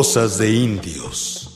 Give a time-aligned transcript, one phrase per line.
[0.00, 1.49] Cosas de indios.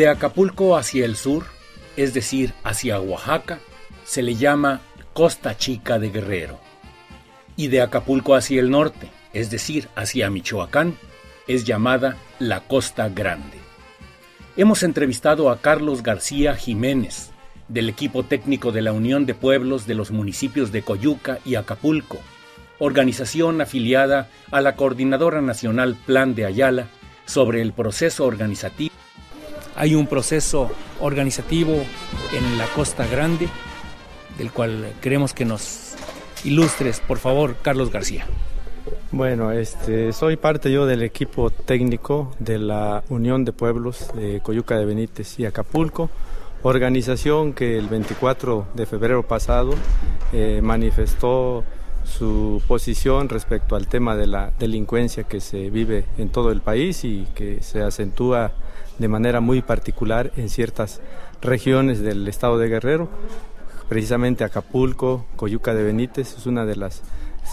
[0.00, 1.44] De Acapulco hacia el sur,
[1.94, 3.58] es decir, hacia Oaxaca,
[4.02, 4.80] se le llama
[5.12, 6.58] Costa Chica de Guerrero.
[7.54, 10.96] Y de Acapulco hacia el norte, es decir, hacia Michoacán,
[11.46, 13.58] es llamada la Costa Grande.
[14.56, 17.32] Hemos entrevistado a Carlos García Jiménez,
[17.68, 22.20] del equipo técnico de la Unión de Pueblos de los municipios de Coyuca y Acapulco,
[22.78, 26.86] organización afiliada a la Coordinadora Nacional Plan de Ayala
[27.26, 28.94] sobre el proceso organizativo
[29.76, 31.74] hay un proceso organizativo
[32.32, 33.48] en la Costa Grande,
[34.38, 35.94] del cual queremos que nos
[36.44, 38.26] ilustres, por favor, Carlos García.
[39.12, 44.78] Bueno, este, soy parte yo del equipo técnico de la Unión de Pueblos de Coyuca
[44.78, 46.10] de Benítez y Acapulco,
[46.62, 49.74] organización que el 24 de febrero pasado
[50.32, 51.64] eh, manifestó
[52.04, 57.04] su posición respecto al tema de la delincuencia que se vive en todo el país
[57.04, 58.52] y que se acentúa
[58.98, 61.00] de manera muy particular en ciertas
[61.40, 63.08] regiones del estado de Guerrero.
[63.88, 67.02] Precisamente Acapulco, Coyuca de Benítez es uno de los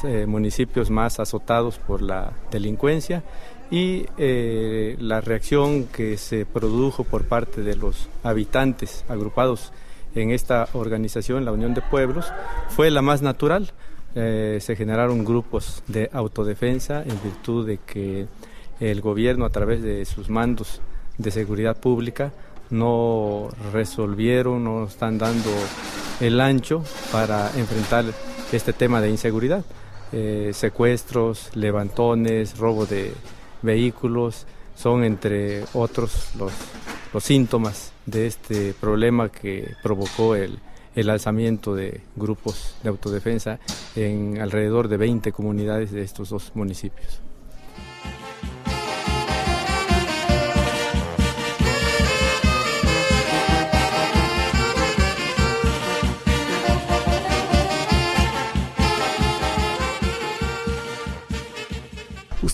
[0.04, 3.24] eh, municipios más azotados por la delincuencia
[3.72, 9.74] y eh, la reacción que se produjo por parte de los habitantes agrupados
[10.16, 12.32] en esta organización, la Unión de Pueblos,
[12.70, 13.72] fue la más natural.
[14.16, 18.28] Eh, se generaron grupos de autodefensa en virtud de que
[18.80, 20.82] el gobierno a través de sus mandos
[21.18, 22.32] de seguridad pública
[22.70, 25.50] no resolvieron, no están dando
[26.20, 28.06] el ancho para enfrentar
[28.52, 29.64] este tema de inseguridad.
[30.12, 33.14] Eh, secuestros, levantones, robo de
[33.62, 34.46] vehículos,
[34.76, 36.52] son entre otros los,
[37.14, 40.60] los síntomas de este problema que provocó el,
[40.96, 43.60] el alzamiento de grupos de autodefensa
[43.96, 47.22] en alrededor de 20 comunidades de estos dos municipios.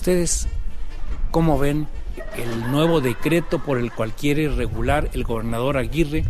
[0.04, 0.48] ¿Ustedes
[1.30, 1.86] cómo ven
[2.36, 6.24] el nuevo decreto por el cual quiere regular el gobernador Aguirre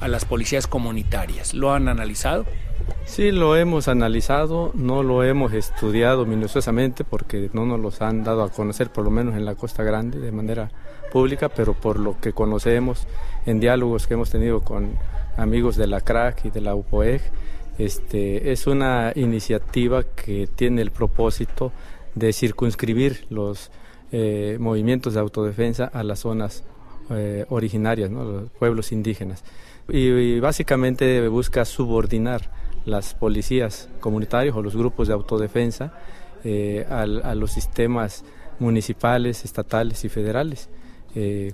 [0.00, 1.52] a las policías comunitarias?
[1.52, 2.44] ¿Lo han analizado?
[3.04, 8.44] Sí, lo hemos analizado, no lo hemos estudiado minuciosamente porque no nos los han dado
[8.44, 10.70] a conocer, por lo menos en la Costa Grande, de manera
[11.10, 13.08] pública, pero por lo que conocemos
[13.44, 14.96] en diálogos que hemos tenido con
[15.36, 17.22] amigos de la CRAC y de la UPOEG,
[17.78, 21.72] este, es una iniciativa que tiene el propósito
[22.16, 23.70] de circunscribir los
[24.10, 26.64] eh, movimientos de autodefensa a las zonas
[27.10, 29.44] eh, originarias, los pueblos indígenas.
[29.88, 32.50] Y, básicamente busca subordinar
[32.84, 35.92] las policías comunitarias o los grupos de autodefensa
[36.42, 38.24] eh, a, los sistemas
[38.58, 40.68] municipales, estatales y federales,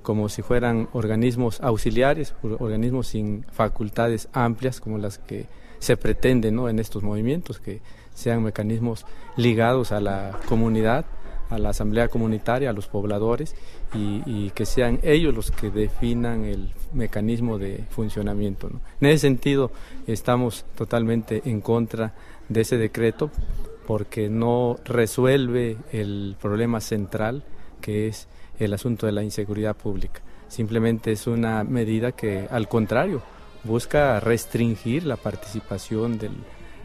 [0.03, 5.47] como si fueran organismos auxiliares, organismos sin facultades amplias como las que
[5.79, 7.81] se pretenden en estos movimientos, que
[8.15, 9.07] sean mecanismos
[9.37, 11.05] ligados a la comunidad,
[11.51, 13.55] a la asamblea comunitaria, a los pobladores
[13.95, 18.71] y, que sean ellos los que definan el mecanismo de funcionamiento.
[19.01, 19.71] En ese sentido,
[20.07, 22.15] estamos totalmente en contra
[22.49, 23.31] de ese decreto
[23.87, 27.43] porque no resuelve el problema central
[27.81, 28.29] que es
[28.59, 30.23] el asunto de la inseguridad pública.
[30.49, 33.23] Simplemente es una medida que, al contrario,
[33.65, 36.33] busca restringir la participación del,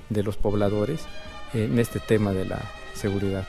[0.10, 1.06] de los pobladores
[1.54, 2.62] en este tema de la
[2.94, 3.46] seguridad.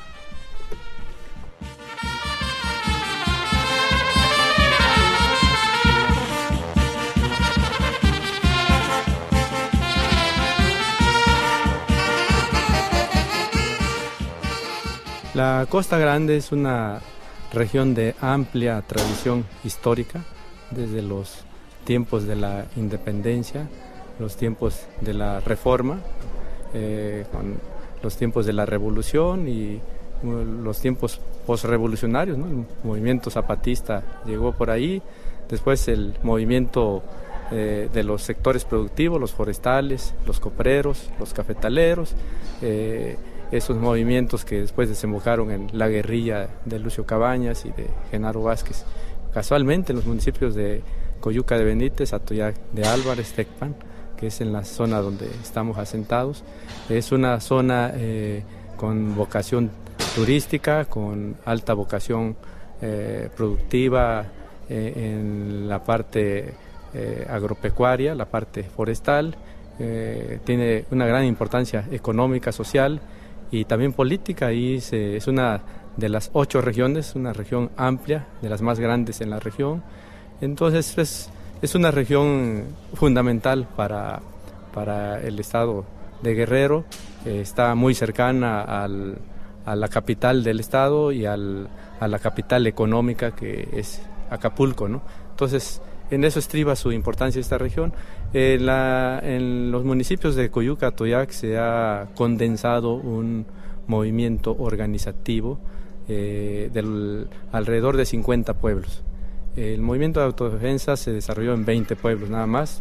[15.39, 17.01] La Costa Grande es una
[17.53, 20.25] región de amplia tradición histórica
[20.73, 21.45] desde los
[21.85, 23.69] tiempos de la independencia,
[24.19, 26.01] los tiempos de la reforma,
[26.75, 27.57] eh, con
[28.03, 29.81] los tiempos de la revolución y
[30.23, 35.01] los tiempos postrevolucionarios, el movimiento zapatista llegó por ahí,
[35.49, 37.03] después el movimiento
[37.51, 42.15] eh, de los sectores productivos, los forestales, los copreros, los cafetaleros,
[42.61, 43.17] eh,
[43.51, 48.85] esos movimientos que después desembocaron en la guerrilla de Lucio Cabañas y de Genaro Vázquez.
[49.33, 50.83] Casualmente en los municipios de
[51.21, 53.75] Coyuca de Benítez, Atoyac de Álvarez, Tecpan,
[54.19, 56.43] que es en la zona donde estamos asentados.
[56.89, 58.43] Es una zona eh,
[58.77, 59.71] con vocación
[60.15, 62.37] turística, con alta vocación
[62.83, 64.25] eh, productiva
[64.69, 66.55] eh, en la parte
[67.29, 69.37] agropecuaria, la parte forestal.
[70.45, 72.99] tiene una gran importancia económica, social
[73.51, 75.61] y también política y es una
[75.99, 79.83] de las ocho regiones, una región amplia, de las más grandes en la región.
[80.41, 81.31] Entonces es,
[81.63, 82.65] es una región
[82.95, 84.21] fundamental para,
[84.73, 85.85] para el estado
[86.23, 86.85] de Guerrero,
[87.25, 89.19] está muy cercana al,
[89.65, 91.69] a la capital del estado y al,
[92.01, 94.01] a la capital económica que es
[94.31, 94.89] Acapulco.
[94.89, 95.03] ¿no?
[95.31, 97.93] Entonces en eso estriba su importancia esta región.
[98.33, 103.47] En los municipios de Coyuca, Toyac se ha condensado un
[103.87, 105.59] movimiento organizativo
[106.09, 109.03] eh, del, alrededor de 50 pueblos.
[109.59, 112.81] El movimiento de autodefensa se desarrolló en 20 pueblos nada más,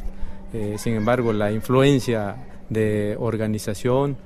[0.54, 2.36] eh, sin embargo la influencia
[2.70, 4.18] de organización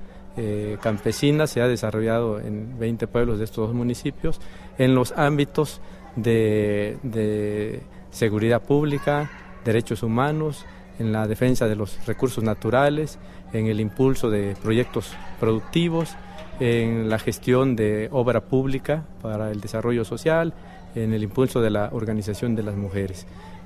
[0.81, 4.39] campesina se ha desarrollado en 20 pueblos de estos dos municipios
[4.77, 5.81] en los ámbitos
[6.15, 7.81] de
[8.11, 9.29] seguridad pública,
[9.65, 10.65] derechos humanos,
[10.99, 13.17] en la defensa de los recursos naturales,
[13.53, 16.15] en el impulso de proyectos productivos,
[16.59, 20.53] en la gestión de obra pública para el desarrollo social,
[20.95, 23.25] en el impulso de la organización de las mujeres.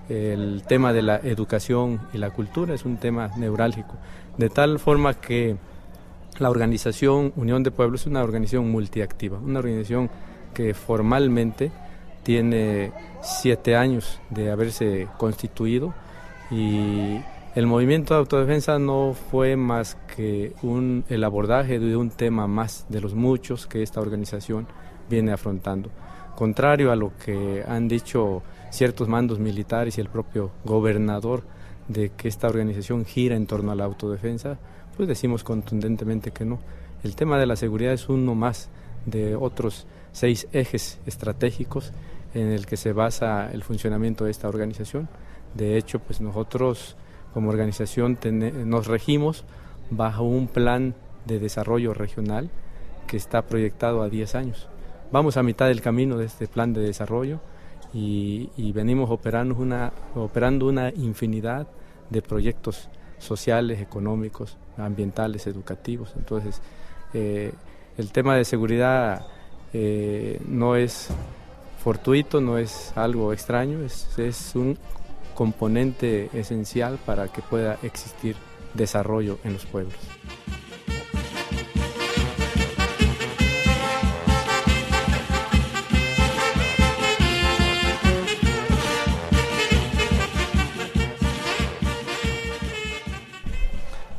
[0.09, 3.95] El tema de la educación y la cultura es un tema neurálgico,
[4.37, 5.55] de tal forma que
[6.37, 10.09] la organización Unión de Pueblos es una organización multiactiva, una organización
[10.53, 11.71] que formalmente
[12.23, 12.91] tiene
[13.21, 15.93] siete años de haberse constituido
[16.51, 17.19] y
[17.55, 22.85] el movimiento de autodefensa no fue más que un, el abordaje de un tema más
[22.89, 24.67] de los muchos que esta organización
[25.09, 25.89] viene afrontando.
[26.35, 31.43] Contrario a lo que han dicho ciertos mandos militares y el propio gobernador
[31.87, 34.57] de que esta organización gira en torno a la autodefensa,
[34.97, 36.59] pues decimos contundentemente que no.
[37.03, 38.69] El tema de la seguridad es uno más
[39.05, 41.91] de otros seis ejes estratégicos
[42.33, 45.07] en el que se basa el funcionamiento de esta organización.
[45.53, 46.97] De hecho, pues nosotros
[47.33, 48.17] como organización
[48.65, 49.45] nos regimos
[49.89, 50.95] bajo un plan
[51.25, 52.49] de desarrollo regional
[53.07, 54.69] que está proyectado a 10 años.
[55.11, 57.39] Vamos a mitad del camino de este plan de desarrollo
[57.93, 59.55] y, venimos operando
[60.67, 61.67] una, infinidad
[62.09, 66.13] de proyectos sociales, económicos, ambientales, educativos.
[66.17, 66.61] Entonces,
[67.13, 67.53] eh,
[67.97, 69.25] el tema de seguridad
[69.73, 71.09] eh, no es
[71.81, 74.77] fortuito, no es algo extraño, es, un
[75.33, 78.35] componente esencial para que pueda existir
[78.73, 79.95] desarrollo en los pueblos.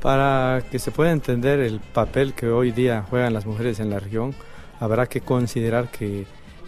[0.01, 3.99] Para que se pueda entender el papel que hoy día juegan las mujeres en la
[3.99, 4.35] región,
[4.79, 6.27] habrá que considerar que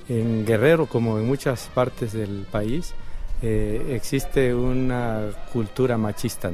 [0.08, 2.94] en Guerrero, como en muchas partes del país,
[3.42, 6.50] eh, existe una cultura machista,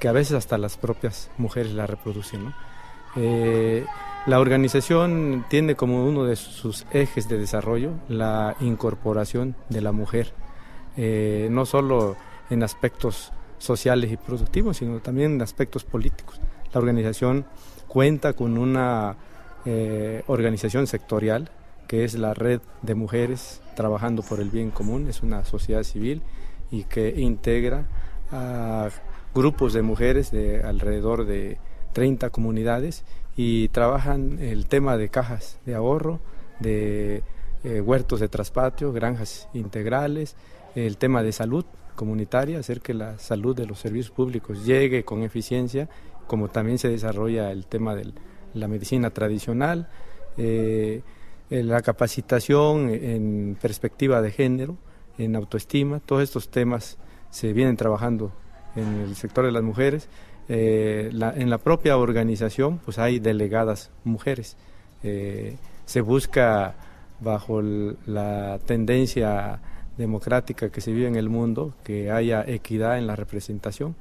[0.00, 2.52] que a veces hasta las propias mujeres la reproducen.
[3.16, 3.84] Eh,
[4.26, 10.32] la organización tiene como uno de sus ejes de desarrollo la incorporación de la mujer,
[10.96, 12.16] eh, no solo
[12.50, 16.40] en aspectos sociales y productivos, sino también aspectos políticos.
[16.72, 17.44] La organización
[17.88, 19.16] cuenta con una
[20.26, 21.50] organización sectorial
[21.86, 26.22] que es la red de mujeres trabajando por el bien común, es una sociedad civil
[26.70, 27.86] y que integra
[28.30, 28.88] a
[29.34, 31.58] grupos de mujeres de alrededor de
[31.92, 33.04] 30 comunidades
[33.36, 36.20] y trabajan el tema de cajas de ahorro,
[36.60, 37.22] de
[37.64, 40.36] eh, huertos de traspatio, granjas integrales,
[40.74, 41.64] el tema de salud
[41.94, 45.88] comunitaria, hacer que la salud de los servicios públicos llegue con eficiencia,
[46.26, 48.12] como también se desarrolla el tema de
[48.54, 49.88] la medicina tradicional,
[50.36, 51.02] eh,
[51.50, 54.76] la capacitación en perspectiva de género,
[55.18, 56.98] en autoestima, todos estos temas
[57.30, 58.32] se vienen trabajando
[58.76, 60.08] en el sector de las mujeres.
[60.48, 64.56] Eh, en la propia organización pues hay delegadas mujeres.
[65.02, 66.74] Eh, se busca
[67.20, 69.60] bajo la tendencia
[69.96, 73.94] democrática que se vive en el mundo que haya equidad en la representación.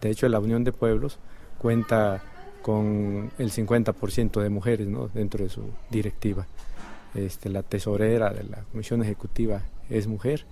[0.00, 1.18] De hecho, la Unión de Pueblos
[1.58, 2.22] cuenta
[2.62, 6.46] con el 50% de mujeres dentro de su directiva.
[7.14, 10.44] Este, la tesorera de la comisión ejecutiva es mujer.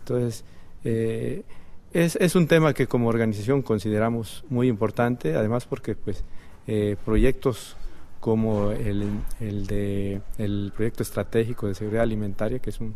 [0.00, 0.44] Entonces,
[0.84, 1.44] eh,
[1.92, 6.24] es, es, un tema que como organización consideramos muy importante, además porque pues,
[6.66, 7.76] eh, proyectos
[8.18, 9.04] como el,
[9.40, 12.94] el, de, el proyecto estratégico de seguridad alimentaria, que es un,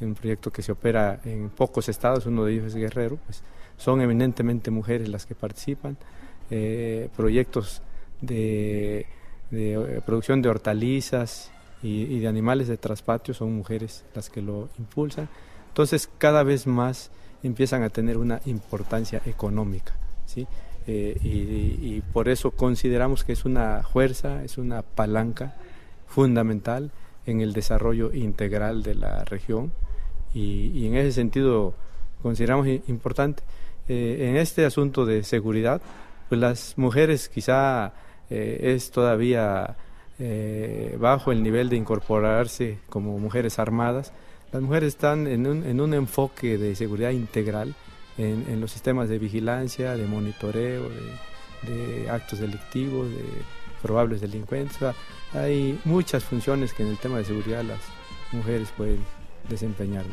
[0.00, 3.42] un, proyecto que se opera en pocos estados, uno de ellos es Guerrero, pues
[3.76, 5.96] son eminentemente mujeres las que participan,
[6.50, 7.82] eh, proyectos
[8.20, 9.06] de,
[9.52, 11.50] eh, producción de hortalizas
[11.82, 15.28] y, y, de animales de traspatio son mujeres las que lo impulsan,
[15.68, 17.10] entonces cada vez más
[17.42, 19.94] empiezan a tener una importancia económica,
[20.26, 20.46] ¿sí?
[20.86, 25.54] Eh, y, por eso consideramos que es una fuerza, es una palanca
[26.08, 26.90] fundamental
[27.26, 29.72] en el desarrollo integral de la región
[30.34, 31.74] y, en ese sentido
[32.22, 33.42] consideramos importante.
[33.88, 35.82] Eh, en este asunto de seguridad,
[36.28, 37.92] pues las mujeres quizá
[38.30, 39.76] eh, es todavía
[40.98, 44.12] bajo el nivel de incorporarse como mujeres armadas.
[44.52, 47.74] Las mujeres están en un, en un enfoque de seguridad integral
[48.18, 50.88] en, los sistemas de vigilancia, de monitoreo,
[51.62, 53.24] de, actos delictivos, de
[53.82, 54.78] probables delincuentes.
[55.34, 57.80] hay muchas funciones que en el tema de seguridad las
[58.32, 59.04] mujeres pueden
[59.48, 60.04] desempeñar.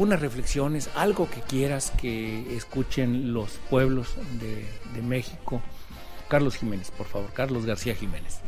[0.00, 5.60] algunas reflexiones, algo que quieras que escuchen los pueblos de, México.
[6.26, 8.40] Carlos Jiménez, por favor, Carlos García Jiménez.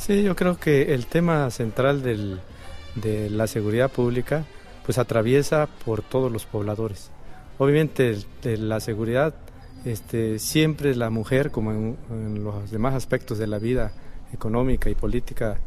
[0.00, 4.46] Sí, yo creo que el tema central de la seguridad pública
[4.84, 7.10] pues atraviesa por todos los pobladores.
[7.58, 9.34] Obviamente la seguridad
[9.84, 13.92] este, siempre la mujer, como en, en, los demás aspectos de la vida
[14.32, 15.58] económica y política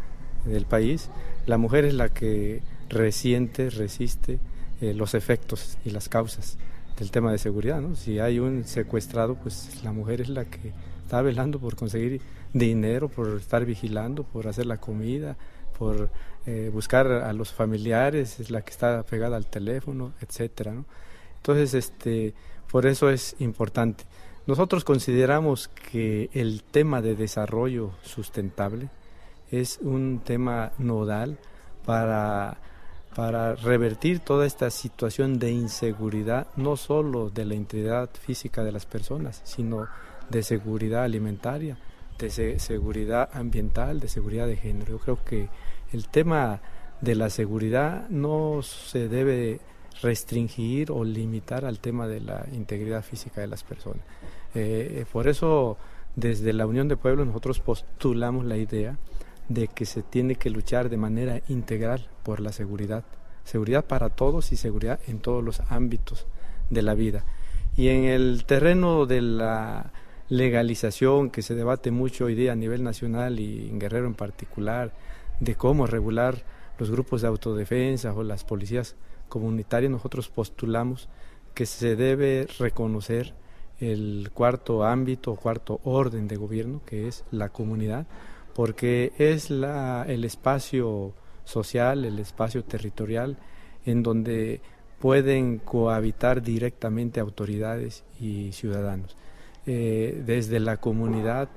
[0.45, 1.09] del país,
[1.45, 4.39] la mujer es la que resiente, resiste,
[4.81, 6.57] eh, los efectos y las causas
[6.97, 7.81] del tema de seguridad.
[7.93, 10.73] Si hay un secuestrado, pues la mujer es la que
[11.13, 12.21] está velando por conseguir
[12.53, 15.37] dinero, por estar vigilando, por hacer la comida,
[15.77, 16.09] por
[16.47, 20.73] eh, buscar a los familiares, es la que está pegada al teléfono, etcétera.
[21.35, 22.33] Entonces, este,
[22.71, 24.05] por eso es importante.
[24.47, 28.89] Nosotros consideramos que el tema de desarrollo sustentable
[29.51, 31.37] es un tema nodal
[31.85, 32.57] para
[33.15, 38.87] para revertir toda esta situación de inseguridad, no solo de la integridad física de las
[38.87, 39.87] personas, sino
[40.29, 41.77] de seguridad alimentaria,
[42.17, 44.93] de seguridad ambiental, de seguridad de género.
[44.93, 45.49] Yo creo que
[45.91, 46.61] el tema
[47.01, 49.59] de la seguridad no se debe
[50.01, 54.03] restringir o limitar al tema de la integridad física de las personas.
[54.55, 55.77] Eh, por eso,
[56.15, 58.97] desde la Unión de Pueblos, nosotros postulamos la idea
[59.49, 63.03] de que se tiene que luchar de manera integral por la seguridad,
[63.43, 66.25] seguridad para todos y seguridad en todos los ámbitos
[66.69, 67.25] de la vida.
[67.75, 69.91] Y en el terreno de la
[70.29, 74.93] legalización que se debate mucho hoy día a nivel nacional y en Guerrero en particular,
[75.39, 76.43] de cómo regular
[76.79, 78.95] los grupos de autodefensa o las policías
[79.29, 81.09] comunitarias, nosotros postulamos
[81.53, 83.33] que se debe reconocer
[83.79, 88.07] el cuarto ámbito cuarto orden de gobierno, que es la comunidad,
[88.53, 91.13] porque es la, el espacio
[91.43, 93.37] social, el espacio territorial
[93.85, 94.61] en donde
[94.99, 99.17] pueden cohabitar directamente autoridades y ciudadanos.
[99.65, 101.49] Eh, desde la comunidad,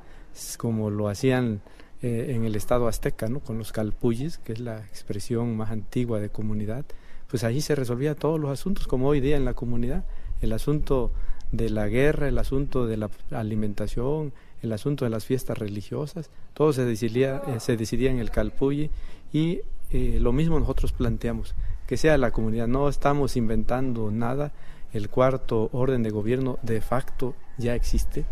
[0.58, 1.60] como lo hacían
[2.02, 3.40] eh, en el estado azteca, ¿no?
[3.40, 6.84] con los calpullis, que es la expresión más antigua de comunidad,
[7.28, 10.04] pues ahí se resolvían todos los asuntos, como hoy día en la comunidad,
[10.40, 11.10] el asunto
[11.52, 14.32] de la guerra, el asunto de la alimentación,
[14.62, 18.90] el asunto de las fiestas religiosas, todo se decidía, eh, se decidía en el Calpulli
[19.32, 19.60] y
[19.90, 21.54] eh, lo mismo nosotros planteamos,
[21.86, 24.52] que sea la comunidad, no estamos inventando nada,
[24.92, 28.25] el cuarto orden de gobierno de facto ya existe,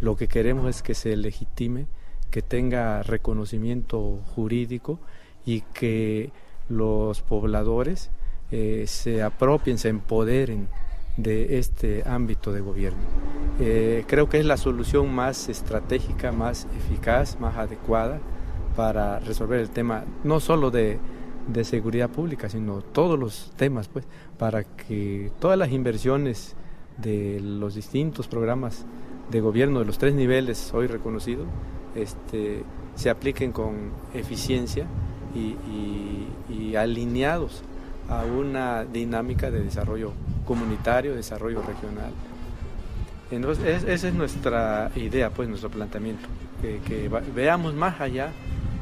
[0.00, 1.86] lo que queremos es que se legitime,
[2.30, 4.98] que tenga reconocimiento jurídico
[5.46, 6.32] y que
[6.68, 8.10] los pobladores
[8.50, 10.68] eh, se apropien, se empoderen
[11.16, 13.02] de este ámbito de gobierno.
[13.60, 18.18] Eh, creo que es la solución más estratégica, más eficaz, más adecuada
[18.74, 20.98] para resolver el tema, no solo de,
[21.46, 24.06] de seguridad pública, sino todos los temas, pues,
[24.38, 26.56] para que todas las inversiones
[26.98, 28.84] de los distintos programas
[29.30, 31.46] de gobierno de los tres niveles hoy reconocidos
[31.94, 32.62] este,
[32.96, 34.86] se apliquen con eficiencia
[35.34, 37.62] y, alineados
[38.08, 40.12] a una dinámica de desarrollo
[40.44, 42.10] comunitario, desarrollo regional.
[43.30, 46.26] Entonces, esa es nuestra idea, pues nuestro planteamiento,
[46.60, 48.32] que, veamos más allá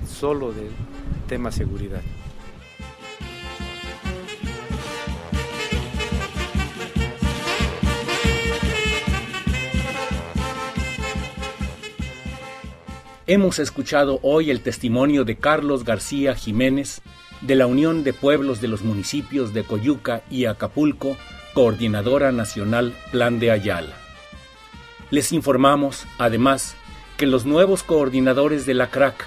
[0.07, 0.71] solo del
[1.28, 2.00] tema seguridad.
[13.34, 17.00] Hemos escuchado hoy el testimonio de Carlos García Jiménez
[17.40, 21.16] de la Unión de Pueblos de los Municipios de Coyuca y Acapulco,
[21.54, 23.94] Coordinadora Nacional Plan de Ayala.
[25.10, 26.76] Les informamos, además,
[27.16, 29.24] que los nuevos coordinadores de la CRAC,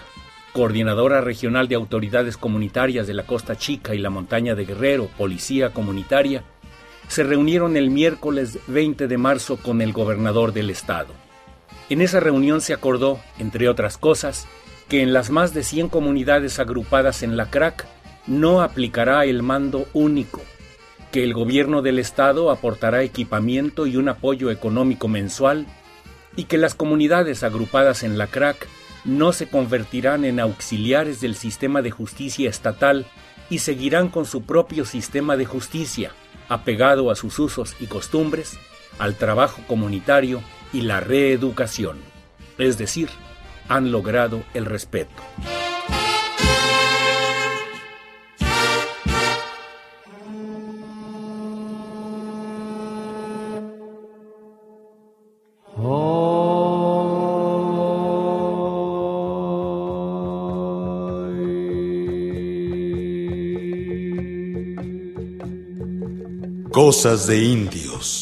[0.53, 5.71] Coordinadora Regional de Autoridades Comunitarias de la Costa Chica y la Montaña de Guerrero, Policía
[5.71, 6.43] Comunitaria,
[7.07, 11.24] se reunieron el miércoles 20 de marzo con el gobernador del estado.
[11.89, 14.47] En esa reunión se acordó, entre otras cosas,
[14.87, 17.85] que en las más de 100 comunidades agrupadas en la CRAC
[18.25, 20.41] no aplicará el mando único,
[21.11, 25.67] que el gobierno del estado aportará equipamiento y un apoyo económico mensual
[26.35, 28.67] y que las comunidades agrupadas en la CRAC
[29.05, 33.05] no se convertirán en auxiliares del sistema de justicia estatal
[33.49, 36.11] y seguirán con su propio sistema de justicia,
[36.49, 38.57] apegado a sus usos y costumbres,
[38.97, 40.41] al trabajo comunitario
[40.75, 41.99] y la reeducación,
[42.57, 43.07] es decir,
[43.69, 45.23] han logrado el respeto.
[66.69, 68.14] Cosas de indios.